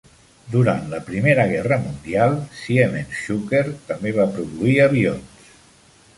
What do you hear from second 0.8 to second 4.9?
la Primera Guerra Mundial Siemens-Schuckert també va produir